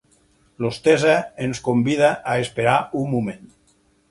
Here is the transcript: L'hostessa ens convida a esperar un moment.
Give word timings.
L'hostessa 0.63 1.13
ens 1.49 1.61
convida 1.69 2.09
a 2.33 2.39
esperar 2.47 2.75
un 3.05 3.13
moment. 3.15 3.49